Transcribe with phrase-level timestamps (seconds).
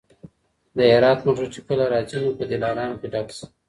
[0.77, 3.45] د هرات موټر چي کله راځي نو په دلارام کي ډک سي.